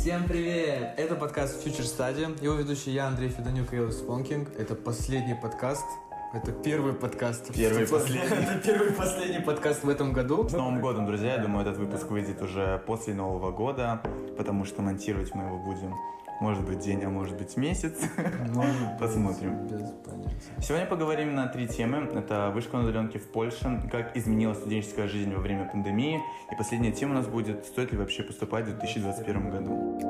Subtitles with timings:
[0.00, 0.94] Всем привет!
[0.96, 2.42] Это подкаст Future Study.
[2.42, 4.48] Его ведущий я, Андрей Федонюк и Элис Фонкинг.
[4.58, 5.84] Это последний подкаст.
[6.32, 7.52] Это первый подкаст.
[7.54, 8.26] Первый последний.
[8.42, 10.48] Это первый последний подкаст в этом году.
[10.48, 11.34] С Новым годом, друзья.
[11.34, 14.00] Я думаю, этот выпуск выйдет уже после Нового года,
[14.38, 15.94] потому что монтировать мы его будем
[16.40, 17.98] может быть день, а может быть месяц.
[18.54, 19.66] Может Посмотрим.
[19.66, 20.30] Без понятия.
[20.60, 22.08] Сегодня поговорим на три темы.
[22.14, 26.20] Это вышка на удаленке в Польше, как изменилась студенческая жизнь во время пандемии.
[26.50, 30.00] И последняя тема у нас будет, стоит ли вообще поступать в 2021 году.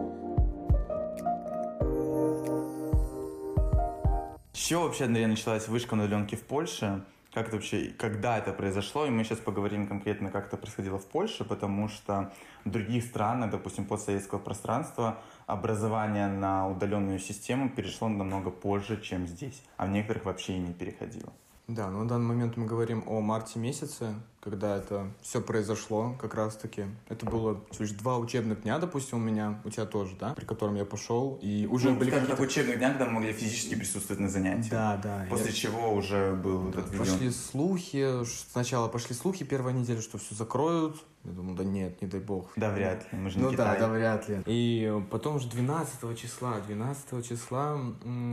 [4.52, 7.02] С чего вообще, Андрей, началась вышка на удаленке в Польше?
[7.32, 11.06] Как это вообще, когда это произошло, и мы сейчас поговорим конкретно, как это происходило в
[11.06, 12.32] Польше, потому что
[12.64, 19.62] в других странах, допустим, постсоветского пространства, образование на удаленную систему перешло намного позже, чем здесь,
[19.76, 21.32] а в некоторых вообще и не переходило.
[21.70, 26.34] Да, но на данный момент мы говорим о марте месяце, когда это все произошло как
[26.34, 26.86] раз-таки.
[27.08, 30.74] Это было лишь два учебных дня, допустим, у меня, у тебя тоже, да, при котором
[30.74, 32.42] я пошел, и уже ну, были какие-то...
[32.42, 34.70] учебных дня, когда мы могли физически присутствовать на занятиях.
[34.70, 35.26] Да, да.
[35.30, 35.52] После я...
[35.52, 40.96] чего уже был да, этот Пошли слухи, сначала пошли слухи первая неделя, что все закроют.
[41.22, 42.50] Я думал, да нет, не дай бог.
[42.56, 43.78] Да вряд ли, мы же не Ну Китай.
[43.78, 44.42] да, да вряд ли.
[44.46, 47.78] И потом уже 12 числа, 12 числа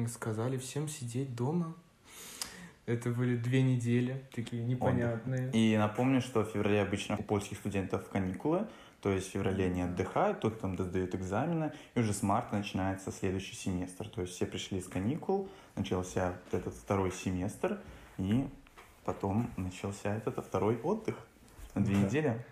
[0.10, 1.76] сказали всем сидеть дома,
[2.88, 5.52] это были две недели, такие непонятные.
[5.52, 8.66] И напомню, что в феврале обычно у польских студентов каникулы,
[9.02, 13.12] то есть в феврале они отдыхают, тут там сдают экзамены, и уже с марта начинается
[13.12, 14.08] следующий семестр.
[14.08, 17.80] То есть все пришли из каникул, начался этот второй семестр,
[18.18, 18.48] и
[19.04, 21.27] потом начался этот второй отдых
[21.80, 22.02] на две да.
[22.02, 22.46] недели.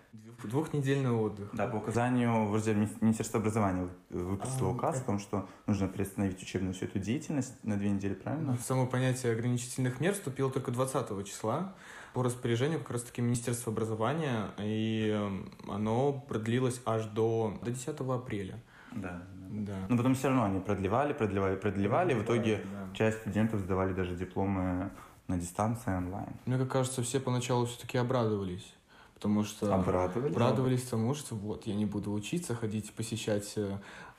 [0.44, 1.50] Двухнедельный отдых.
[1.54, 6.74] Да, по указанию вроде Министерства образования выпустило а, указ о том, что нужно приостановить учебную
[6.74, 8.56] всю эту деятельность на две недели, правильно?
[8.56, 11.74] В само понятие ограничительных мер вступило только 20 числа
[12.12, 18.58] по распоряжению как раз-таки Министерства образования, и эм, оно продлилось аж до, до 10 апреля.
[18.92, 19.74] Да, да.
[19.88, 22.94] Но потом все равно они продлевали, продлевали, продлевали, и в итоге да.
[22.94, 24.90] часть студентов сдавали даже дипломы
[25.28, 26.28] на дистанции онлайн.
[26.46, 28.75] Мне как кажется, все поначалу все-таки обрадовались.
[29.16, 33.78] Потому что обрадовались, обрадовались тому, что вот я не буду учиться, ходить посещать э,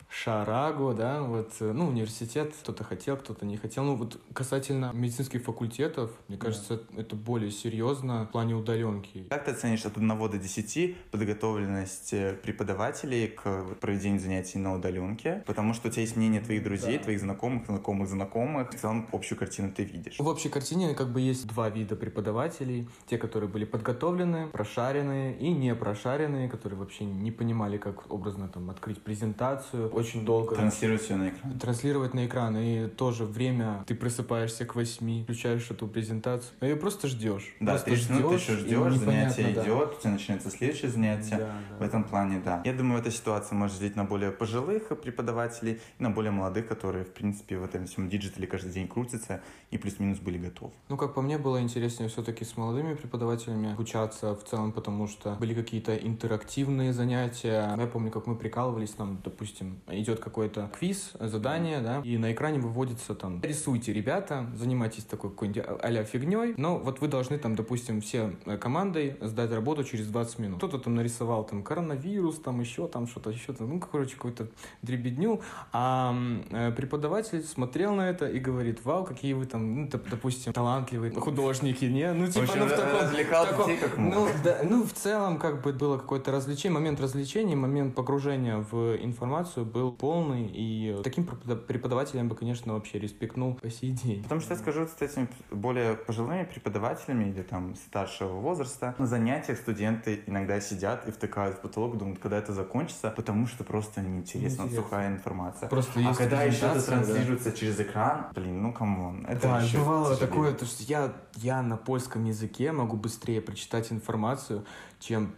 [0.09, 3.83] Шарагу, да, вот, э, ну, университет, кто-то хотел, кто-то не хотел.
[3.83, 7.01] Ну, вот касательно медицинских факультетов, мне кажется, да.
[7.01, 9.25] это более серьезно в плане удаленки.
[9.29, 15.43] Как ты оценишь от 1 до 10 подготовленность э, преподавателей к проведению занятий на удаленке?
[15.45, 17.03] Потому что у тебя есть мнение твоих друзей, да.
[17.03, 18.71] твоих знакомых, знакомых знакомых.
[18.71, 20.19] В целом, общую картину ты видишь.
[20.19, 22.87] В общей картине как бы есть два вида преподавателей.
[23.07, 28.69] Те, которые были подготовлены, прошаренные и не прошаренные, которые вообще не понимали, как образно там
[28.69, 30.55] открыть презентацию, очень долго.
[30.55, 31.59] Транслировать все на экран.
[31.59, 32.57] Транслировать на экран.
[32.57, 37.55] И тоже время, ты просыпаешься к восьми, включаешь эту презентацию, и просто ждешь.
[37.59, 39.63] Да, просто ты, ждешь, ну, ты еще ждешь, занятие да.
[39.63, 41.37] идет, у тебя начинается следующее занятие.
[41.37, 41.77] Да, да.
[41.79, 42.61] В этом плане, да.
[42.65, 47.03] Я думаю, эта ситуация может жить на более пожилых преподавателей и на более молодых, которые,
[47.03, 49.41] в принципе, в этом всем диджитале каждый день крутятся
[49.71, 50.71] и плюс-минус были готовы.
[50.89, 55.35] Ну, как по мне, было интереснее все-таки с молодыми преподавателями обучаться в целом, потому что
[55.35, 57.75] были какие-то интерактивные занятия.
[57.77, 62.59] Я помню, как мы прикалывались, нам, допустим, идет какой-то квиз, задание, да, и на экране
[62.59, 68.01] выводится там, рисуйте, ребята, занимайтесь такой какой-нибудь а фигней, но вот вы должны там, допустим,
[68.01, 70.57] все э, командой сдать работу через 20 минут.
[70.57, 74.47] Кто-то там нарисовал там коронавирус, там еще там что-то, еще там, ну, короче, какой-то
[74.81, 76.15] дребедню, а
[76.51, 81.85] э, преподаватель смотрел на это и говорит, вау, какие вы там, ну, допустим, талантливые художники,
[81.85, 82.11] не?
[82.13, 82.99] Ну, типа, ну, в таком...
[82.99, 84.13] Развлекал таком, детей как мог.
[84.13, 88.95] Ну, да, ну, в целом, как бы было какое-то развлечение, момент развлечения, момент погружения в
[88.97, 94.23] информацию был полный, и таким преподавателям бы, конечно, вообще респектнул по сей день.
[94.23, 99.59] Потому что я скажу, с этими более пожилыми преподавателями или там старшего возраста, на занятиях
[99.59, 104.63] студенты иногда сидят и втыкают в потолок, думают, когда это закончится, потому что просто неинтересно,
[104.63, 104.83] неинтересно.
[104.83, 105.69] сухая информация.
[105.69, 107.55] Просто а когда еще это транслируется да.
[107.55, 109.25] через экран, блин, ну come on.
[109.27, 114.65] Это да, бывало такое, то, что я, я на польском языке могу быстрее прочитать информацию,
[114.99, 115.35] чем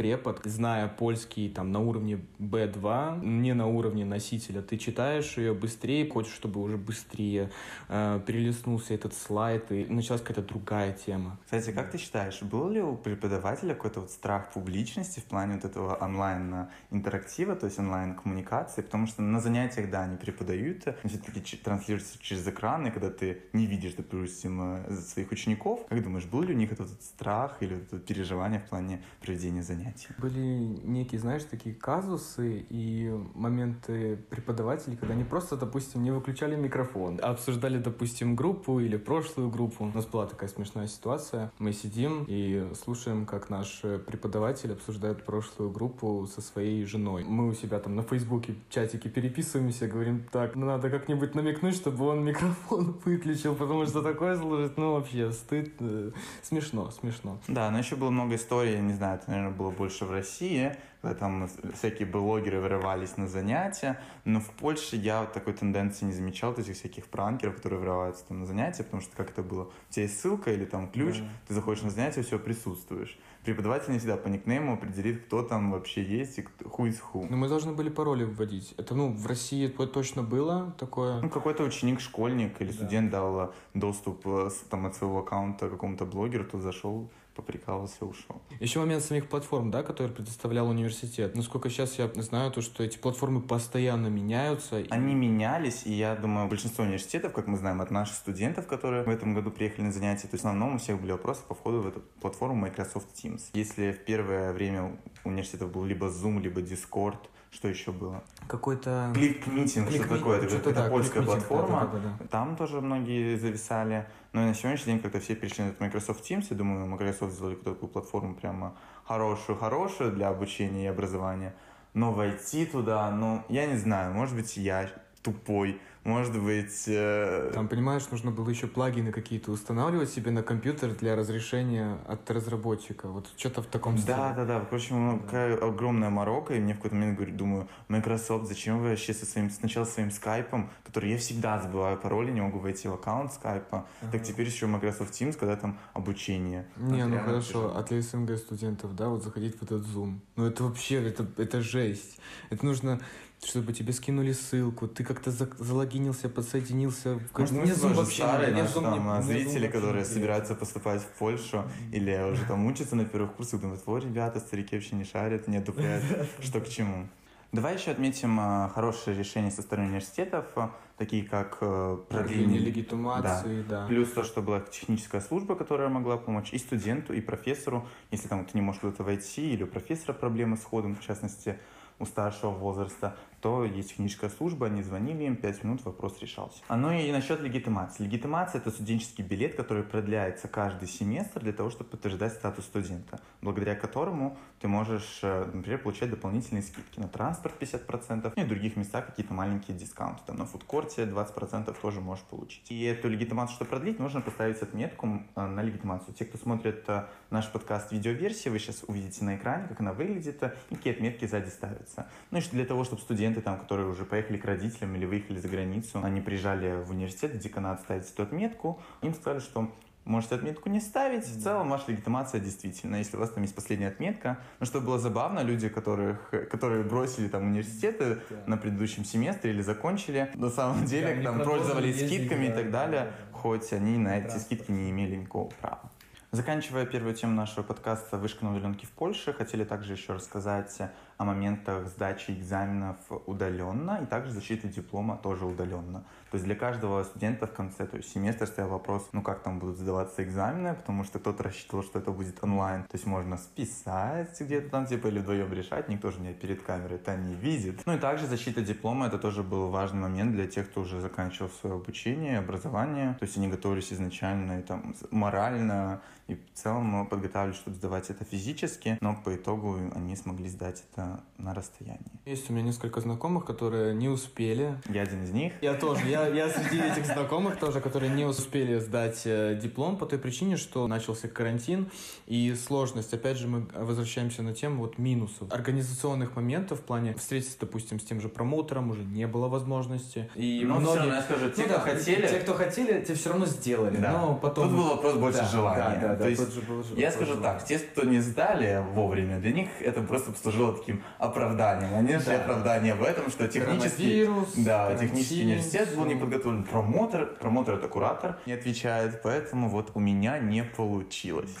[0.00, 6.08] препод, зная польский там на уровне B2, не на уровне носителя, ты читаешь ее быстрее,
[6.08, 7.50] хочешь, чтобы уже быстрее
[7.88, 11.38] э, перелистнулся этот слайд, и началась какая-то другая тема.
[11.44, 15.66] Кстати, как ты считаешь, был ли у преподавателя какой-то вот страх публичности в плане вот
[15.66, 18.80] этого онлайн-интерактива, то есть онлайн-коммуникации?
[18.80, 23.42] Потому что на занятиях, да, они преподают, но все-таки транслируется через экран, и когда ты
[23.52, 27.76] не видишь, допустим, э, своих учеников, как думаешь, был ли у них этот страх или
[27.76, 29.89] это переживание в плане проведения занятий?
[29.90, 30.14] Занятия.
[30.18, 30.40] Были
[30.84, 37.30] некие, знаешь, такие казусы и моменты преподавателей, когда они просто, допустим, не выключали микрофон, а
[37.30, 39.84] обсуждали, допустим, группу или прошлую группу.
[39.84, 41.52] У нас была такая смешная ситуация.
[41.58, 47.24] Мы сидим и слушаем, как наш преподаватель обсуждает прошлую группу со своей женой.
[47.24, 52.06] Мы у себя там на Фейсбуке чатике переписываемся, говорим, так, ну надо как-нибудь намекнуть, чтобы
[52.06, 56.10] он микрофон выключил, потому что такое служит, ну вообще стыд, э,
[56.42, 57.38] смешно, смешно.
[57.48, 61.16] Да, но еще было много историй, не знаю, это, наверное, было больше в России, когда
[61.16, 66.52] там всякие блогеры вырывались на занятия, но в Польше я вот такой тенденции не замечал,
[66.52, 70.02] этих всяких пранкеров, которые вырываются там на занятия, потому что как это было, у тебя
[70.02, 71.24] есть ссылка или там ключ, да.
[71.48, 73.18] ты заходишь на занятие, все, присутствуешь.
[73.44, 77.26] Преподаватель не всегда по никнейму определит, кто там вообще есть и who is who.
[77.30, 78.74] Но мы должны были пароли вводить.
[78.76, 81.22] Это, ну, в России точно было такое?
[81.22, 82.74] Ну, какой-то ученик, школьник или да.
[82.74, 87.08] студент дал доступ э, там, от своего аккаунта какому-то блогеру, тот зашел,
[87.40, 88.40] поприкалывался, ушел.
[88.60, 91.34] Еще момент самих платформ, да, которые предоставлял университет.
[91.34, 94.84] Насколько сейчас я знаю, то, что эти платформы постоянно меняются.
[94.90, 99.08] Они менялись, и я думаю, большинство университетов, как мы знаем от наших студентов, которые в
[99.08, 101.88] этом году приехали на занятия, то в основном у всех были вопросы по входу в
[101.88, 103.42] эту платформу Microsoft Teams.
[103.54, 107.18] Если в первое время у университетов был либо Zoom, либо Discord,
[107.50, 108.22] что еще было?
[108.46, 109.10] Какой-то...
[109.14, 110.40] Клик-митинг, что такое?
[110.40, 111.90] Это, это да, польская платформа.
[111.92, 112.26] Да, да, да.
[112.28, 114.06] Там тоже многие зависали.
[114.32, 117.88] Но на сегодняшний день, когда все перешли на Microsoft Teams, я думаю, Microsoft сделали такую
[117.88, 121.54] платформу прямо хорошую-хорошую для обучения и образования.
[121.92, 124.88] Но войти туда, ну, я не знаю, может быть, я
[125.22, 126.84] тупой, может быть...
[126.86, 127.50] Э...
[127.52, 133.08] Там, понимаешь, нужно было еще плагины какие-то устанавливать себе на компьютер для разрешения от разработчика.
[133.08, 134.16] Вот что-то в таком стиле.
[134.16, 134.60] Да, да, да.
[134.60, 135.24] Впрочем, да.
[135.24, 139.26] какая огромная морока, и мне в какой-то момент говорю, думаю, Microsoft, зачем вы вообще со
[139.26, 143.86] своим, сначала своим скайпом, который я всегда забываю пароли, не могу войти в аккаунт скайпа,
[144.00, 144.12] ага.
[144.12, 146.66] так теперь еще Microsoft Teams, когда там обучение.
[146.76, 147.76] Не, вот ну хорошо, тяжело.
[147.76, 150.20] от СНГ студентов, да, вот заходить в этот Zoom.
[150.36, 152.18] Ну это вообще, это, это жесть.
[152.48, 153.00] Это нужно
[153.44, 157.18] чтобы тебе скинули ссылку, ты как-то залогинился, подсоединился.
[157.36, 162.30] Может, мне Zoom вообще старые наши там не, зрители, которые собираются поступать в Польшу или
[162.30, 166.04] уже там учатся на первых курсах, думают, вот, ребята, старики вообще не шарят, не дупляют,
[166.40, 167.08] что к чему.
[167.52, 173.62] Давай еще отметим а, хорошие решения со стороны университетов, а, такие как э, продление легитимации,
[173.62, 173.80] да.
[173.80, 173.86] да.
[173.88, 178.44] Плюс то, что была техническая служба, которая могла помочь и студенту, и профессору, если там
[178.44, 181.58] ты не можешь куда-то войти, или у профессора проблемы с ходом, в частности,
[182.00, 186.58] у старшего возраста, то есть техническая служба, они звонили им, 5 минут вопрос решался.
[186.68, 188.04] А ну и насчет легитимации.
[188.04, 193.74] Легитимация– это студенческий билет, который продляется каждый семестр для того, чтобы подтверждать статус студента, благодаря
[193.74, 198.76] которому ты можешь, э, например, получать дополнительные скидки на транспорт 50%, ну и в других
[198.76, 200.20] местах какие-то маленькие дискаунты.
[200.26, 202.70] Там на фудкорте 20% тоже можешь получить.
[202.70, 206.14] И эту легитимацию, что продлить, нужно поставить отметку э, на легитимацию.
[206.14, 210.42] Те, кто смотрит э, наш подкаст видеоверсии, вы сейчас увидите на экране, как она выглядит,
[210.70, 211.89] и какие отметки сзади ставятся.
[212.30, 215.38] Ну и для того, чтобы студент студенты, там, которые уже поехали к родителям или выехали
[215.38, 219.70] за границу, они приезжали в университет, деканат ставить эту отметку, им сказали, что
[220.04, 223.88] можете отметку не ставить, в целом ваша легитимация действительно, если у вас там есть последняя
[223.88, 224.38] отметка.
[224.58, 228.36] Но что было забавно, люди, которых, которые бросили там университеты да.
[228.46, 232.70] на предыдущем семестре или закончили, на самом деле да, там пользовались скидками да, и так
[232.70, 233.38] далее, да, да.
[233.38, 235.90] хоть они на эти скидки не имели никакого права.
[236.32, 240.78] Заканчивая первую тему нашего подкаста «Вышка на удаленке в Польше», хотели также еще рассказать
[241.20, 242.96] о моментах сдачи экзаменов
[243.26, 246.02] удаленно и также защиты диплома тоже удаленно.
[246.30, 249.58] То есть для каждого студента в конце то есть семестра стоял вопрос, ну как там
[249.58, 252.84] будут сдаваться экзамены, потому что кто-то рассчитывал, что это будет онлайн.
[252.84, 256.96] То есть можно списать где-то там, типа, или вдвоем решать, никто же меня перед камерой
[256.96, 257.82] это не видит.
[257.84, 261.50] Ну и также защита диплома, это тоже был важный момент для тех, кто уже заканчивал
[261.50, 263.14] свое обучение, образование.
[263.18, 268.24] То есть они готовились изначально и там морально, и в целом подготавливались, чтобы сдавать это
[268.24, 272.00] физически, но по итогу они смогли сдать это на расстоянии.
[272.26, 274.74] Есть у меня несколько знакомых, которые не успели.
[274.88, 275.52] Я один из них.
[275.62, 276.06] Я тоже.
[276.06, 280.56] Я, я среди этих знакомых тоже, которые не успели сдать э, диплом по той причине,
[280.56, 281.90] что начался карантин
[282.26, 283.12] и сложность.
[283.14, 285.52] Опять же, мы возвращаемся на тему вот минусов.
[285.52, 290.30] Организационных моментов в плане встретиться, допустим, с тем же промоутером уже не было возможности.
[290.34, 290.88] И но многие...
[290.88, 292.28] все равно, я скажу, те, кто хотели...
[292.28, 293.96] Те, кто хотели, те все равно сделали.
[293.96, 294.12] Да.
[294.12, 294.68] Но потом...
[294.68, 295.98] Тут был вопрос больше да, желания.
[296.00, 297.58] Да, да, да, То есть, был, я скажу желания.
[297.58, 301.94] так, те, кто не сдали вовремя, для них это просто послужило таким оправданием.
[301.94, 302.42] Они нашли да.
[302.42, 306.64] оправдание в этом, что технический, да, технический университет был не подготовлен.
[306.64, 311.56] Промотор, промотор это куратор, не отвечает, поэтому вот у меня не получилось.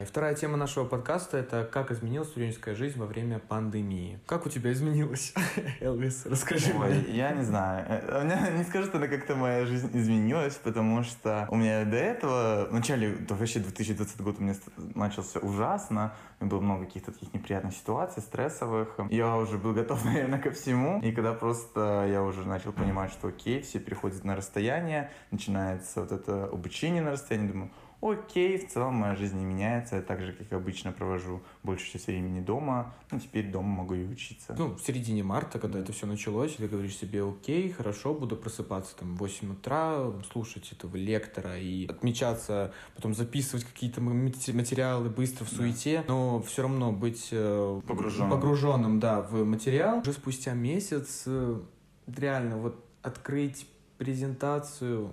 [0.00, 4.20] Вторая тема нашего подкаста— это как изменилась студенческая жизнь во время пандемии.
[4.26, 5.34] Как у тебя изменилась,
[5.80, 6.24] Элвис?
[6.24, 7.16] Расскажи Ой, мне.
[7.16, 7.84] я не знаю.
[7.88, 12.68] Э, меня не скажу, что как-то моя жизнь изменилась, потому что у меня до этого,
[12.70, 14.54] в начале, да, вообще 2020 год у меня
[14.94, 16.14] начался ужасно.
[16.38, 18.96] Было много каких-то таких неприятных ситуаций, стрессовых.
[19.10, 21.00] Я уже был готов, наверное, ко всему.
[21.00, 26.12] И когда просто я уже начал понимать, что окей, все переходят на расстояние, начинается вот
[26.12, 30.32] это обучение на расстоянии, думаю, окей, в целом моя жизнь не меняется, я так же,
[30.32, 34.54] как обычно, провожу большую часть времени дома, ну, теперь дома могу и учиться.
[34.56, 38.96] Ну, в середине марта, когда это все началось, ты говоришь себе, окей, хорошо, буду просыпаться
[38.96, 45.48] там в 8 утра, слушать этого лектора и отмечаться, потом записывать какие-то материалы быстро в
[45.48, 46.12] суете, да.
[46.12, 48.30] но все равно быть э, погруженным.
[48.30, 50.00] погруженным, да, в материал.
[50.00, 51.60] Уже спустя месяц э,
[52.06, 53.66] реально вот открыть
[53.98, 55.12] презентацию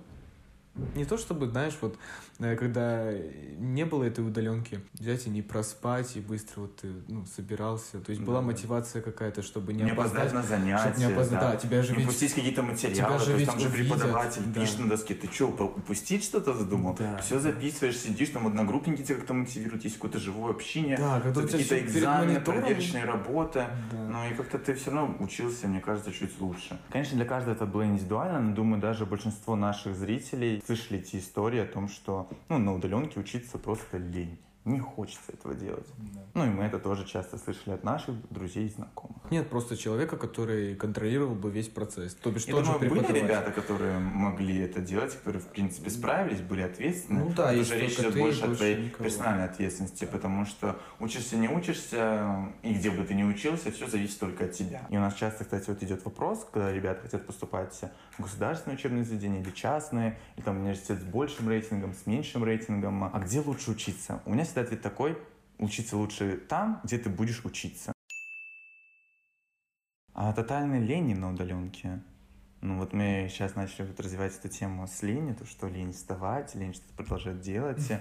[0.94, 1.96] не то чтобы, знаешь, вот
[2.38, 3.12] э, когда
[3.58, 8.00] не было этой удаленки, взять и не проспать, и быстро вот ты ну, собирался.
[8.00, 8.46] То есть была да.
[8.46, 10.94] мотивация какая-то, чтобы не, не опоздать, на занятия.
[10.98, 11.40] Не опоздать.
[11.40, 11.52] Да.
[11.52, 12.06] да, тебя же не ведь...
[12.06, 12.94] упустить какие-то материалы.
[12.94, 14.60] Тебя же ведь там же преподаватель да.
[14.60, 15.14] пишет на доске.
[15.14, 16.94] Ты что, упустить что-то задумал?
[16.98, 17.18] Да.
[17.18, 20.96] Все записываешь, сидишь, там одногруппники тебя как-то мотивируют, есть какое-то живое общение.
[20.96, 23.66] Да, какие-то экзамены, проверочные работы.
[23.92, 23.98] Да.
[23.98, 26.78] Ну и как-то ты все равно учился, мне кажется, чуть лучше.
[26.90, 31.60] Конечно, для каждого это было индивидуально, но думаю, даже большинство наших зрителей слышали эти истории
[31.60, 35.86] о том, что ну, на удаленке учиться просто лень не хочется этого делать.
[35.96, 36.20] Да.
[36.34, 39.30] Ну и мы это тоже часто слышали от наших друзей и знакомых.
[39.30, 42.14] Нет просто человека, который контролировал бы весь процесс.
[42.14, 46.62] То бишь, Я думаю, были ребята, которые могли это делать, которые, в принципе, справились, были
[46.62, 47.24] ответственны.
[47.24, 49.04] Ну да, уже речь идет больше о твоей никого.
[49.04, 50.10] персональной ответственности, да.
[50.10, 54.52] потому что учишься, не учишься, и где бы ты ни учился, все зависит только от
[54.52, 54.86] тебя.
[54.90, 57.80] И у нас часто, кстати, вот идет вопрос, когда ребята хотят поступать
[58.18, 63.04] в государственные учебные заведения или частные, или там университет с большим рейтингом, с меньшим рейтингом.
[63.04, 64.20] А где лучше учиться?
[64.24, 65.18] У меня всегда ответ такой,
[65.58, 67.92] учиться лучше там, где ты будешь учиться.
[70.14, 72.02] А тотальной лени на удаленке.
[72.62, 76.54] Ну вот мы сейчас начали вот развивать эту тему с лени, то что лень вставать,
[76.54, 77.92] лень что-то продолжать делать.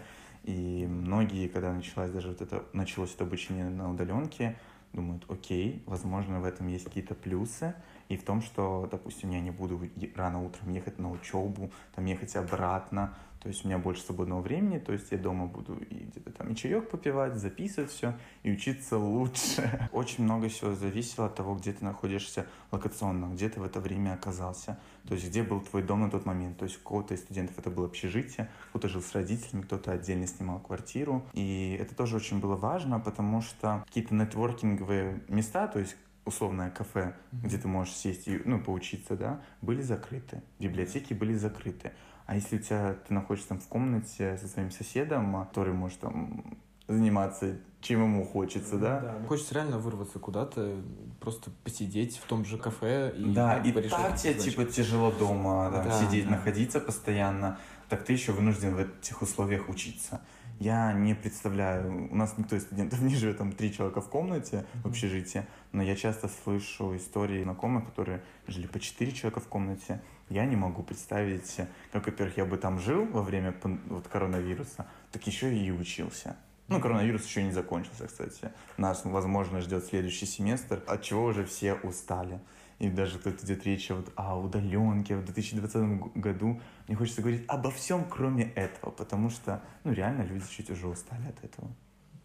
[0.44, 4.58] И многие, когда началось даже вот это, началось это обучение на удаленке,
[4.94, 7.76] думают, окей, возможно, в этом есть какие-то плюсы,
[8.08, 9.82] и в том, что, допустим, я не буду
[10.16, 14.80] рано утром ехать на учебу, там ехать обратно, то есть у меня больше свободного времени,
[14.80, 18.98] то есть я дома буду и где-то там и чаек попивать, записывать все и учиться
[18.98, 19.88] лучше.
[19.92, 24.16] Очень много всего зависело от того, где ты находишься локационно, где ты в это время
[24.16, 24.80] оказался.
[25.08, 26.58] То есть где был твой дом на тот момент.
[26.58, 30.26] То есть у кого-то из студентов это было общежитие, кто-то жил с родителями, кто-то отдельно
[30.26, 31.24] снимал квартиру.
[31.34, 37.14] И это тоже очень было важно, потому что какие-то нетворкинговые места, то есть условное кафе,
[37.14, 37.46] mm-hmm.
[37.46, 40.42] где ты можешь сесть и ну, поучиться, да, были закрыты.
[40.58, 41.92] Библиотеки были закрыты.
[42.26, 46.58] А если у тебя ты находишься там в комнате со своим соседом, который может там
[46.88, 49.00] заниматься чем ему хочется, да?
[49.00, 50.76] Да, хочется реально вырваться куда-то,
[51.20, 55.84] просто посидеть в том же кафе и Да, и так тебе типа тяжело дома да,
[55.84, 56.32] да, сидеть, да.
[56.32, 60.22] находиться постоянно, так ты еще вынужден в этих условиях учиться.
[60.60, 64.66] Я не представляю, у нас никто из студентов не живет, там три человека в комнате
[64.84, 70.02] в общежитии, но я часто слышу истории знакомых, которые жили по четыре человека в комнате.
[70.30, 71.58] Я не могу представить,
[71.92, 73.54] как, во-первых, я бы там жил во время
[73.90, 76.36] вот, коронавируса, так еще и учился.
[76.68, 78.52] Ну, коронавирус еще не закончился, кстати.
[78.78, 82.40] Нас, возможно, ждет следующий семестр, от чего уже все устали.
[82.80, 86.60] И даже тут идет речь вот о удаленке в 2020 году.
[86.88, 91.28] Мне хочется говорить обо всем, кроме этого, потому что, ну, реально люди чуть уже устали
[91.28, 91.70] от этого.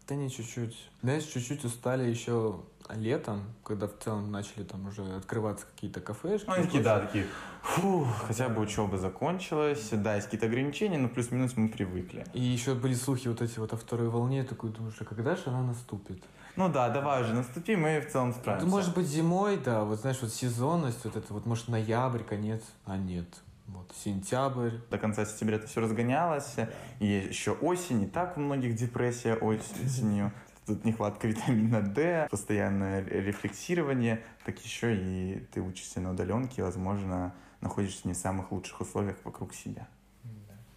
[0.07, 0.89] Да не чуть-чуть.
[1.01, 6.47] Знаешь, чуть-чуть устали еще летом, когда в целом начали там уже открываться какие-то кафешки.
[6.49, 7.27] Ну, такие, да, такие,
[7.61, 12.25] фу, хотя бы учеба закончилась, да, есть какие-то ограничения, но плюс-минус мы привыкли.
[12.33, 15.37] И еще были слухи вот эти вот о второй волне, я такой думаю, что когда
[15.37, 16.21] же она наступит?
[16.55, 18.65] Ну да, давай уже наступи, мы в целом справимся.
[18.65, 22.61] Ну, может быть, зимой, да, вот знаешь, вот сезонность, вот это вот, может, ноябрь, конец,
[22.85, 23.27] а нет,
[23.67, 24.77] вот, сентябрь.
[24.89, 26.55] До конца сентября это все разгонялось.
[26.99, 30.31] И еще осень, и так у многих депрессия осенью.
[30.67, 38.07] Тут нехватка витамина D, постоянное рефлексирование, так еще и ты учишься на удаленке, возможно, находишься
[38.07, 39.87] не в самых лучших условиях вокруг себя.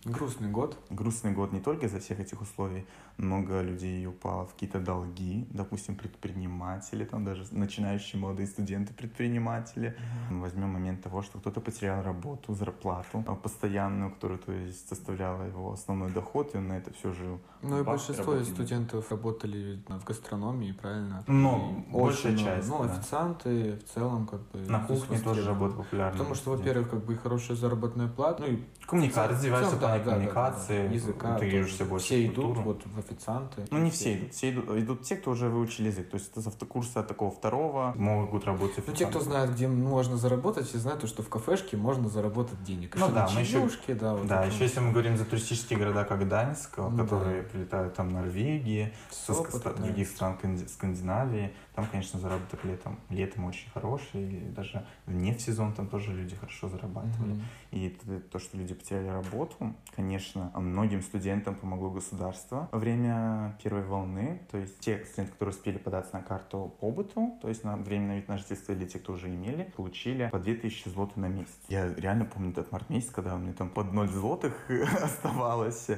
[0.05, 0.79] Грустный год.
[0.91, 2.87] Грустный год не только из-за всех этих условий.
[3.17, 9.97] Много людей упало в какие-то долги, допустим, предприниматели, там даже начинающие молодые студенты-предприниматели.
[9.97, 10.41] Mm-hmm.
[10.41, 15.73] Возьмем момент того, что кто-то потерял работу, зарплату а постоянную, которая, то есть, составляла его
[15.73, 17.41] основной доход, и он на это все жил.
[17.64, 21.25] Ну и большинство из студентов работали в гастрономии, правильно?
[21.26, 22.68] Ну, большая часть.
[22.68, 22.92] Ну, да.
[22.92, 24.59] официанты в целом как бы...
[24.71, 26.12] На кухне тоже работа популярна.
[26.12, 30.11] Потому что, во-первых, как бы и хорошая заработная плата, ну и Коммуникация, развивается плане да,
[30.11, 33.64] коммуникации, да, да, языка, интегрируешься больше Все идут вот в официанты.
[33.71, 36.42] Ну, не все идут, все идут, идут те, кто уже выучили язык, то есть это
[36.42, 41.06] с автокурса такого второго могут работать Ну, те, кто знает, где можно заработать, все знают,
[41.09, 42.94] что в кафешке можно заработать денег.
[42.97, 46.28] Ну, да, мы еще, да, вот да, еще если мы говорим за туристические города, как
[46.28, 47.49] Даньск, ну, которые.
[47.55, 49.73] Прилетают там Норвегии, с опыт, да.
[49.73, 50.37] других стран
[50.69, 56.12] Скандинавии, там, конечно, заработок летом, летом очень хороший, и даже не в сезон там тоже
[56.12, 57.35] люди хорошо зарабатывали.
[57.35, 57.40] Mm-hmm.
[57.73, 57.88] И
[58.31, 64.59] то, что люди потеряли работу, конечно, многим студентам помогло государство во время первой волны, то
[64.59, 68.38] есть те студенты, которые успели податься на карту побыту, то есть на временное вид на
[68.38, 71.59] жительство, или те, кто уже имели, получили по 2000 злотых на месяц.
[71.69, 74.54] Я реально помню этот март месяц, когда у меня там под 0 злотых
[75.02, 75.90] оставалось,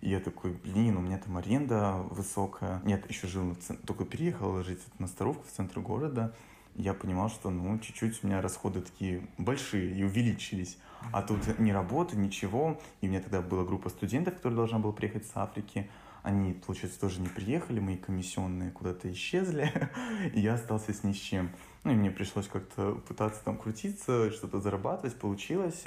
[0.00, 2.80] и я такой, блин, у меня там аренда высокая.
[2.84, 3.56] Нет, еще жил,
[3.86, 6.34] только переехал жить на Старовку в центре города,
[6.74, 10.76] я понимал, что, ну, чуть-чуть у меня расходы такие большие и увеличились.
[11.10, 12.78] А тут ни работы, ничего.
[13.00, 15.88] И у меня тогда была группа студентов, которая должна была приехать с Африки.
[16.22, 19.72] Они, получается, тоже не приехали, мои комиссионные куда-то исчезли,
[20.34, 21.50] и я остался с ни с чем.
[21.86, 25.84] Ну, и мне пришлось как-то пытаться там крутиться, что-то зарабатывать, получилось.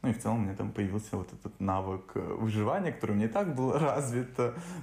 [0.00, 3.26] Ну и в целом у меня там появился вот этот навык э, выживания, который меня
[3.26, 4.34] и так был развит,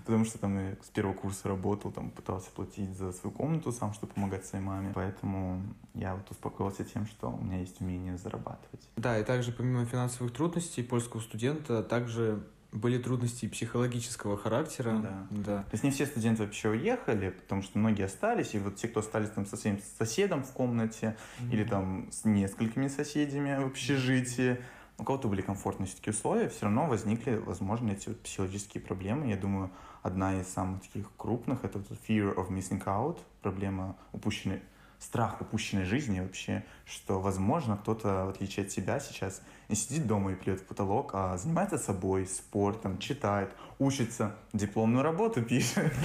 [0.05, 3.93] потому что там я с первого курса работал, там пытался платить за свою комнату сам,
[3.93, 4.91] чтобы помогать своей маме.
[4.93, 5.59] Поэтому
[5.95, 8.87] я вот успокоился тем, что у меня есть умение зарабатывать.
[8.95, 14.99] Да, и также помимо финансовых трудностей польского студента также были трудности психологического характера.
[15.01, 15.27] Да.
[15.29, 15.57] да.
[15.63, 18.99] То есть не все студенты вообще уехали, потому что многие остались, и вот те, кто
[18.99, 21.51] остались там со своим соседом в комнате mm-hmm.
[21.51, 24.57] или там с несколькими соседями в общежитии,
[24.99, 29.29] у кого-то были комфортные все-таки условия, все равно возникли, возможно, эти вот психологические проблемы.
[29.29, 29.71] Я думаю,
[30.03, 34.61] одна из самых таких крупных— это вот fear of missing out, проблема упущенной,
[34.99, 40.33] страх упущенной жизни вообще, что, возможно, кто-то, в отличие от себя сейчас, не сидит дома
[40.33, 45.93] и плюет в потолок, а занимается собой, спортом, читает, учится, дипломную работу пишет.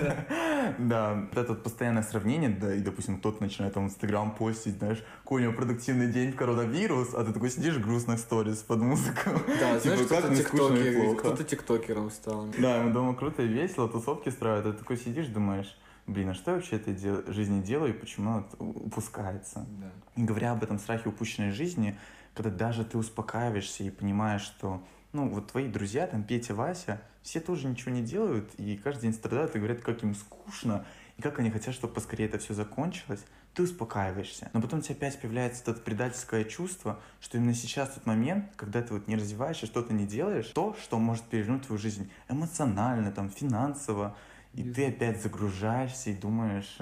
[0.78, 4.78] Да, вот это вот постоянное сравнение, да, и, допустим, кто-то начинает там в Инстаграм постить,
[4.78, 8.78] знаешь, какой у него продуктивный день в коронавирус, а ты такой сидишь грустных сторис под
[8.78, 9.30] музыку.
[9.60, 12.46] Да, знаешь, типа, кто-то тиктокер, кто-то тиктокером стал.
[12.58, 16.34] Да, ему дома круто и весело, тусовки строят, а ты такой сидишь, думаешь, блин, а
[16.34, 19.66] что я вообще этой дел- жизни делаю и почему это упускается?
[19.80, 19.90] Да.
[20.16, 21.98] И говоря об этом страхе упущенной жизни,
[22.34, 24.82] когда даже ты успокаиваешься и понимаешь, что
[25.12, 29.14] ну, вот твои друзья, там, Петя, Вася, все тоже ничего не делают, и каждый день
[29.14, 30.84] страдают и говорят, как им скучно,
[31.16, 34.50] и как они хотят, чтобы поскорее это все закончилось, ты успокаиваешься.
[34.52, 38.82] Но потом у тебя опять появляется это предательское чувство, что именно сейчас тот момент, когда
[38.82, 43.30] ты вот не развиваешься, что-то не делаешь, то, что может перевернуть твою жизнь эмоционально, там,
[43.30, 44.16] финансово,
[44.54, 46.78] и ты опять загружаешься и думаешь,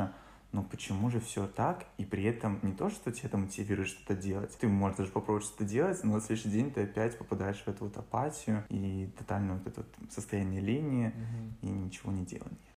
[0.53, 4.15] но почему же все так, и при этом не то, что тебя там мотивирует что-то
[4.15, 7.69] делать, ты можешь даже попробовать что-то делать, но на следующий день ты опять попадаешь в
[7.69, 11.53] эту вот апатию и тотальное вот это вот состояние лени mm-hmm.
[11.63, 12.72] и ничего не делания.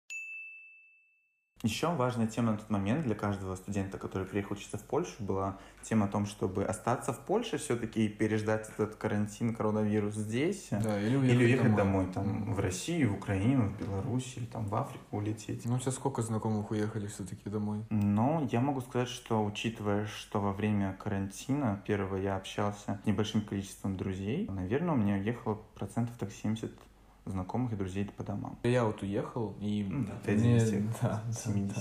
[1.65, 5.57] Еще важная тема на тот момент для каждого студента, который приехал учиться в Польшу, была
[5.83, 10.69] тема о том, чтобы остаться в Польше все-таки и переждать этот карантин, коронавирус здесь.
[10.71, 14.45] Да, или уехать, или уехать домой, домой там, в Россию, в Украину, в Беларусь или
[14.45, 15.65] там в Африку улететь.
[15.65, 17.81] Ну, сейчас сколько знакомых уехали все-таки домой?
[17.89, 23.41] Но я могу сказать, что учитывая, что во время карантина, первого я общался с небольшим
[23.41, 26.71] количеством друзей, наверное, у меня уехало процентов так 70
[27.27, 28.59] знакомых и друзей по домам.
[28.63, 29.87] Я вот уехал, и...
[30.07, 30.59] Да, ты один
[31.01, 31.75] да, 70.
[31.75, 31.81] Да,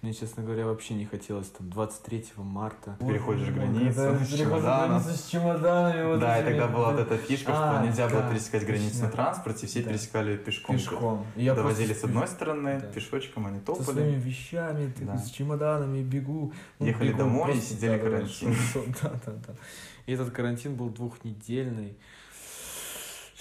[0.00, 2.96] Мне, честно говоря, вообще не хотелось там 23 марта.
[3.00, 5.00] Ты переходишь границу с чемоданом.
[5.00, 6.06] с чемоданами.
[6.06, 9.10] Вот да, и тогда была вот эта фишка, что а, нельзя было пересекать границу на
[9.10, 10.76] транспорте, все пересекали пешком.
[10.76, 11.26] Пешком.
[11.34, 13.84] Довозили с одной стороны, пешочком они топали.
[13.84, 16.52] Со своими вещами, с чемоданами бегу.
[16.78, 18.54] Ну, Ехали домой и сидели карантин.
[19.02, 19.54] Да, да, да.
[20.06, 21.96] И этот карантин был двухнедельный.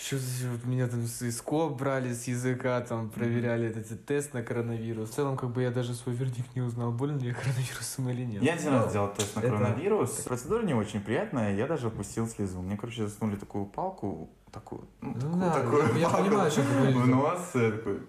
[0.07, 0.17] Что
[0.63, 3.79] меня там из КО брали с языка, там проверяли mm-hmm.
[3.81, 5.09] этот тест на коронавирус.
[5.09, 8.23] В целом, как бы я даже свой вердикт не узнал, болен ли я коронавирусом или
[8.23, 8.41] нет.
[8.41, 10.11] Я один раз сделал тест на коронавирус.
[10.21, 12.61] Процедура не очень приятная, я даже опустил слезу.
[12.61, 17.07] Мне, короче, засунули такую палку, такую, ну, ну да, такую я, я понимаю, что В
[17.07, 17.99] нос, такой,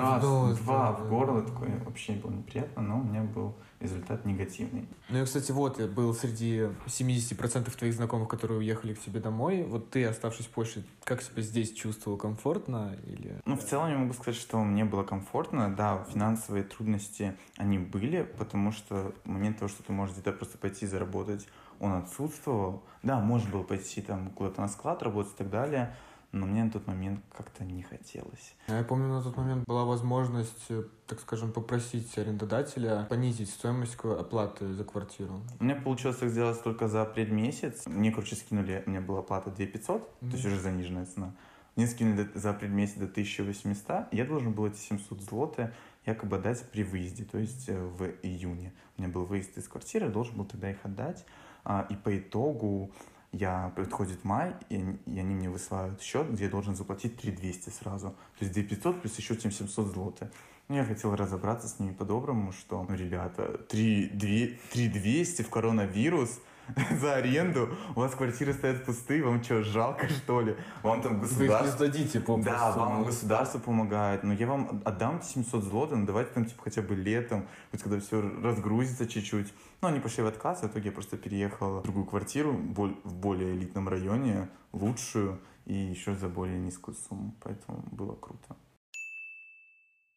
[0.00, 3.54] раз, два, в горло, такой, вообще не было неприятно, но у меня был
[3.84, 4.88] результат негативный.
[5.08, 9.62] Ну и, кстати, вот я был среди 70% твоих знакомых, которые уехали к тебе домой.
[9.62, 12.18] Вот ты, оставшись в Польше, как себя здесь чувствовал?
[12.18, 13.40] Комфортно или...
[13.44, 15.74] Ну, в целом я могу сказать, что мне было комфортно.
[15.74, 20.86] Да, финансовые трудности, они были, потому что момент того, что ты можешь где-то просто пойти
[20.86, 21.46] заработать,
[21.78, 22.82] он отсутствовал.
[23.02, 25.94] Да, можно было пойти там куда-то на склад работать и так далее,
[26.34, 28.54] но мне на тот момент как-то не хотелось.
[28.66, 34.72] Я помню, на тот момент была возможность, э, так скажем, попросить арендодателя понизить стоимость оплаты
[34.74, 35.40] за квартиру.
[35.60, 37.86] У меня получилось так сделать только за апрель месяц.
[37.86, 40.30] Мне, короче, скинули, у меня была оплата 2 500, mm-hmm.
[40.30, 41.34] то есть уже заниженная цена.
[41.76, 45.72] Мне скинули за апрель месяц до 1800, я должен был эти 700 злоты
[46.06, 48.72] якобы отдать при выезде, то есть э, в июне.
[48.96, 51.24] У меня был выезд из квартиры, должен был тогда их отдать.
[51.64, 52.90] А, и по итогу
[53.34, 58.10] я подходит май, и, и они мне высылают счет, где я должен заплатить 3200 сразу.
[58.38, 60.30] То есть 2500 плюс еще 700 злотых.
[60.68, 64.28] Ну, я хотел разобраться с ними по-доброму, что, ну, ребята, 3, 2,
[64.72, 66.40] 3200 в коронавирус–
[67.00, 70.56] за аренду, у вас квартиры стоят пустые, вам что, жалко что ли?
[70.82, 71.38] Вам там государство...
[71.38, 72.50] Вы их не сдадите попросту.
[72.50, 76.82] Да, вам государство помогает, но я вам отдам 700 злотых, ну давайте там типа хотя
[76.82, 79.52] бы летом, вот когда все разгрузится чуть-чуть.
[79.82, 83.54] Ну, они пошли в отказ, в итоге я просто переехал в другую квартиру в более
[83.54, 88.56] элитном районе, лучшую, и еще за более низкую сумму, поэтому было круто.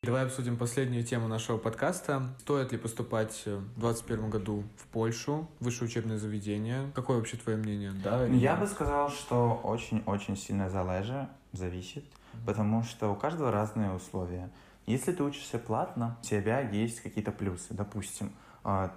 [0.08, 2.30] Давай обсудим последнюю тему нашего подкаста.
[2.40, 6.90] Стоит ли поступать в 2021 году в Польшу, в высшее учебное заведение?
[6.96, 7.92] Какое вообще твое мнение?
[7.92, 12.06] Да, Я бы сказал, что очень-очень сильно залежит, зависит,
[12.46, 14.50] потому что у каждого разные условия.
[14.86, 17.66] Если ты учишься платно, у тебя есть какие-то плюсы.
[17.72, 18.32] Допустим,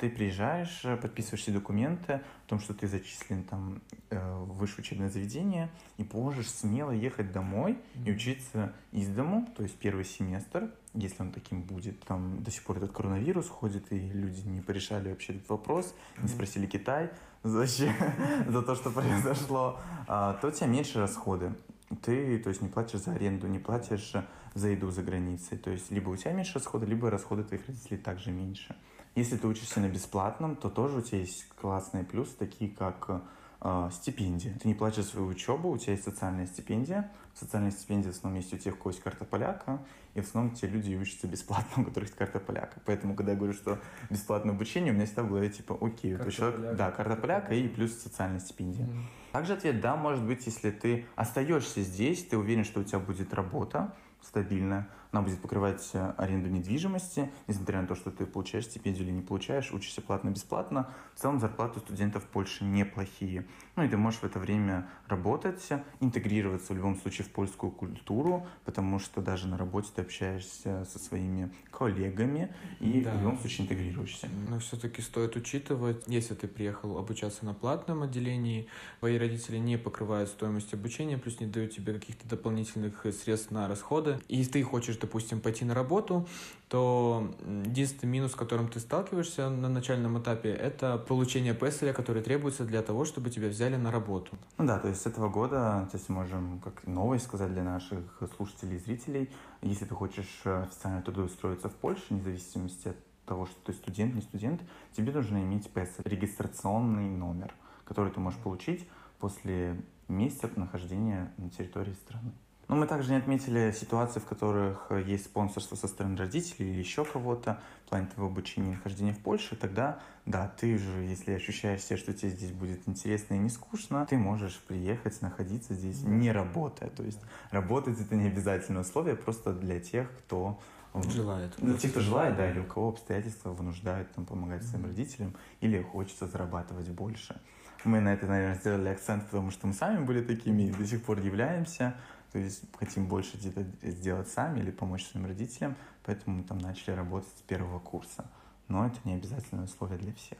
[0.01, 3.81] ты приезжаешь, подписываешь все документы о том, что ты зачислен там
[4.11, 9.63] э, в высшее учебное заведение, и можешь смело ехать домой и учиться из дому, то
[9.63, 12.01] есть первый семестр, если он таким будет.
[12.01, 16.29] Там до сих пор этот коронавирус ходит, и люди не порешали вообще этот вопрос, не
[16.29, 17.11] спросили Китай
[17.45, 17.95] зачем,
[18.49, 19.79] за то, что произошло,
[20.09, 21.55] а, то у тебя меньше расходы.
[22.03, 24.15] Ты, то есть, не платишь за аренду, не платишь
[24.55, 25.59] за еду за границей.
[25.59, 28.77] То есть, либо у тебя меньше расходы, либо расходы твоих родителей также меньше.
[29.15, 33.23] Если ты учишься на бесплатном, то тоже у тебя есть классные плюсы, такие как
[33.61, 34.57] э, стипендия.
[34.63, 37.11] Ты не платишь свою учебу, у тебя есть социальная стипендия.
[37.35, 39.81] Социальная стипендия в основном есть у тех, у кого есть карта поляка,
[40.15, 42.81] и в основном те люди учатся бесплатно, у которых есть карта поляка.
[42.85, 43.79] Поэтому, когда я говорю, что
[44.11, 46.77] бесплатное обучение, у меня всегда в голове типа, окей, карта человек, поляка.
[46.77, 48.87] да, карта поляка и плюс социальная стипендия.
[48.87, 49.33] Mm-hmm.
[49.33, 53.33] Также ответ да, может быть, если ты остаешься здесь, ты уверен, что у тебя будет
[53.35, 54.89] работа, стабильная.
[55.13, 59.23] Она будет покрывать э, аренду недвижимости, несмотря на то, что ты получаешь стипендию или не
[59.23, 60.89] получаешь, учишься платно-бесплатно.
[61.15, 63.47] В целом зарплаты студентов в Польше неплохие.
[63.77, 65.69] Ну и ты можешь в это время работать,
[66.01, 70.99] интегрироваться в любом случае в польскую культуру, потому что даже на работе ты общаешься со
[70.99, 73.15] своими коллегами и да.
[73.15, 74.29] в любом случае интегрируешься.
[74.49, 78.67] Но все-таки стоит учитывать, если ты приехал обучаться на платном отделении,
[78.99, 84.19] твои родители не покрывают стоимость обучения, плюс не дают тебе каких-то дополнительных средств на расходы,
[84.29, 86.29] и ты хочешь, допустим, пойти на работу,
[86.71, 87.29] то
[87.67, 92.81] единственный минус, с которым ты сталкиваешься на начальном этапе, это получение песеля, который требуется для
[92.81, 94.39] того, чтобы тебя взяли на работу.
[94.57, 98.23] Ну да, то есть с этого года, то есть можем как новость сказать для наших
[98.37, 99.31] слушателей и зрителей,
[99.63, 104.15] если ты хочешь э, официально трудоустроиться в Польше, вне зависимости от того, что ты студент,
[104.15, 104.63] не студент,
[104.97, 107.53] тебе нужно иметь песель, регистрационный номер,
[107.85, 112.31] который ты можешь получить после месяца нахождения на территории страны.
[112.71, 117.05] Но мы также не отметили ситуации, в которых есть спонсорство со стороны родителей или еще
[117.05, 119.57] кого-то в плане твоего обучения и нахождения в Польше.
[119.57, 124.07] Тогда, да, ты же, если ощущаешь себя, что тебе здесь будет интересно и не скучно,
[124.09, 126.91] ты можешь приехать, находиться здесь, не работая.
[126.91, 127.19] То есть
[127.51, 130.61] работать это не обязательное условие, просто для тех, кто
[130.95, 131.55] Желает.
[131.59, 135.83] Для тех, кто желает, да, или у кого обстоятельства вынуждают там, помогать своим родителям, или
[135.83, 137.41] хочется зарабатывать больше.
[137.85, 141.03] Мы на это, наверное, сделали акцент, потому что мы сами были такими и до сих
[141.05, 141.95] пор являемся.
[142.33, 146.95] То есть хотим больше где-то сделать сами или помочь своим родителям, поэтому мы там начали
[146.95, 148.31] работать с первого курса.
[148.69, 150.39] Но это не обязательное условие для всех.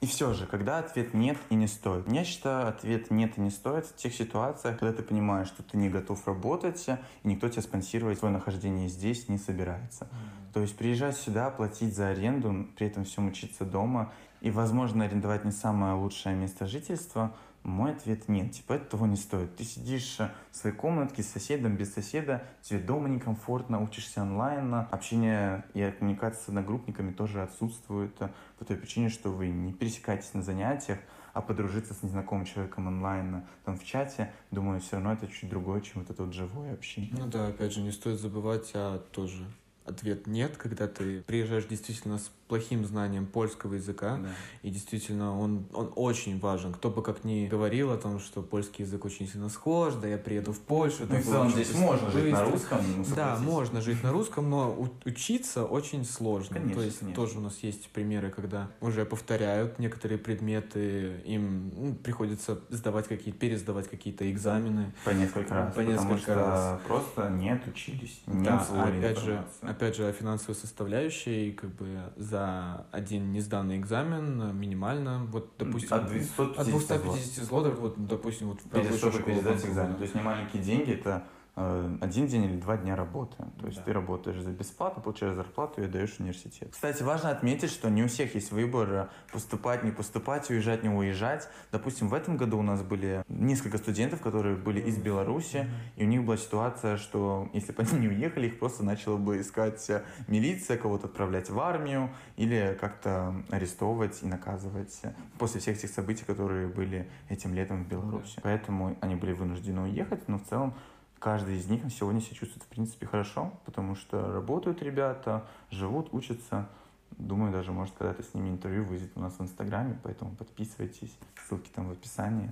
[0.00, 2.10] И все же, когда ответ нет и не стоит.
[2.10, 5.76] Я считаю, ответ нет и не стоит в тех ситуациях, когда ты понимаешь, что ты
[5.76, 10.04] не готов работать, и никто тебя спонсировать свое нахождение здесь не собирается.
[10.04, 10.52] Mm-hmm.
[10.54, 15.44] То есть приезжать сюда, платить за аренду, при этом всем учиться дома, и, возможно, арендовать
[15.44, 19.56] не самое лучшее место жительства– мой ответ нет, типа это того не стоит.
[19.56, 25.64] Ты сидишь в своей комнатке с соседом, без соседа, тебе дома некомфортно, учишься онлайн, общение
[25.74, 30.98] и коммуникация с одногруппниками тоже отсутствует по той причине, что вы не пересекаетесь на занятиях,
[31.32, 35.80] а подружиться с незнакомым человеком онлайн, там в чате, думаю, все равно это чуть другое,
[35.80, 37.12] чем вот это вот живое общение.
[37.16, 39.44] Ну да, опять же, не стоит забывать о тоже
[39.84, 44.28] ответ нет, когда ты приезжаешь действительно с плохим знанием польского языка, да.
[44.62, 46.72] и действительно он, он очень важен.
[46.74, 50.18] Кто бы как ни говорил о том, что польский язык очень сильно схож, да я
[50.18, 51.06] приеду в Польшу.
[51.08, 52.80] Ну, в целом здесь можно жить на русском.
[52.98, 56.56] Ну, да, можно жить на русском, но учиться очень сложно.
[56.56, 57.22] Конечно, То есть конечно.
[57.22, 63.38] тоже у нас есть примеры, когда уже повторяют некоторые предметы, им ну, приходится сдавать какие-то,
[63.38, 64.92] пересдавать какие-то экзамены.
[65.04, 65.74] По несколько раз.
[65.74, 66.80] По несколько что раз.
[66.86, 68.20] Просто нет, учились.
[68.26, 72.41] Не да, опять же, опять же, о финансовой составляющей, как бы за
[72.90, 78.94] один несданный экзамен минимально, вот, допустим, от 250, от 250 злотых, вот, допустим, вот Перед,
[78.94, 79.96] чтобы пересдать экзамен.
[79.96, 83.36] То есть не маленькие деньги, это Э, один день или два дня работы.
[83.60, 83.84] То есть да.
[83.84, 86.70] ты работаешь за бесплатно, получаешь зарплату и отдаешь университет.
[86.72, 90.88] Кстати, важно отметить, что не у всех есть выбор э, поступать, не поступать, уезжать, не
[90.88, 91.48] уезжать.
[91.70, 95.96] Допустим, в этом году у нас были несколько студентов, которые были из Беларуси, mm-hmm.
[95.96, 99.38] и у них была ситуация, что если бы они не уехали, их просто начала бы
[99.38, 105.02] искать э, милиция, кого-то отправлять в армию или как-то арестовывать и наказывать
[105.38, 108.38] после всех этих событий, которые были этим летом в Беларуси.
[108.38, 108.42] Mm-hmm.
[108.42, 110.74] Поэтому они были вынуждены уехать, но в целом
[111.22, 116.68] каждый из них сегодня себя чувствует, в принципе, хорошо, потому что работают ребята, живут, учатся.
[117.12, 121.70] Думаю, даже, может, когда-то с ними интервью выйдет у нас в Инстаграме, поэтому подписывайтесь, ссылки
[121.72, 122.50] там в описании.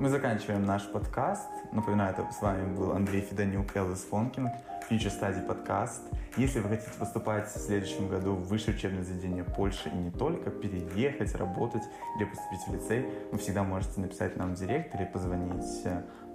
[0.00, 1.48] Мы заканчиваем наш подкаст.
[1.70, 4.50] Напоминаю, это с вами был Андрей Федонюк, Элвис Фонкинг,
[4.90, 6.02] Future Study подкаст.
[6.36, 10.50] Если вы хотите поступать в следующем году в высшее учебное заведение Польши и не только,
[10.50, 11.84] переехать, работать
[12.16, 15.62] или поступить в лицей, вы всегда можете написать нам в директ или позвонить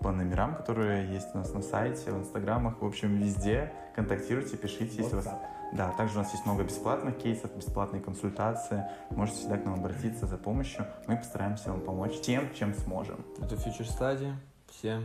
[0.01, 3.73] по номерам, которые есть у нас на сайте, в инстаграмах, в общем, везде.
[3.95, 5.29] Контактируйте, пишите, если у вас...
[5.71, 8.85] Да, также у нас есть много бесплатных кейсов, бесплатные консультации.
[9.12, 10.88] Можете всегда к нам обратиться за помощью.
[11.05, 13.23] Мы постараемся вам помочь тем, чем сможем.
[13.39, 14.33] Это Future Study.
[14.71, 15.03] Всем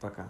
[0.00, 0.28] пока.